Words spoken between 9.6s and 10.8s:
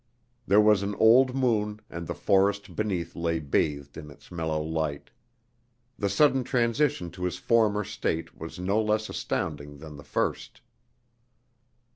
than the first.